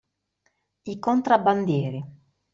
I 0.93 0.97
contrabbandieri. 0.97 2.01